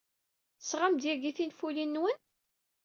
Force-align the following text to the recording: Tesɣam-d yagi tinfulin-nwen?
Tesɣam-d 0.59 1.03
yagi 1.07 1.31
tinfulin-nwen? 1.37 2.17